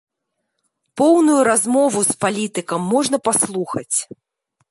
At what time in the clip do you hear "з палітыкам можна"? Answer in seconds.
2.09-3.17